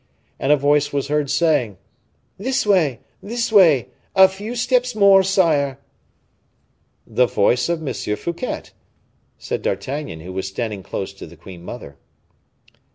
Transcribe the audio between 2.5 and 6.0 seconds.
way, this way! A few steps more, sire!"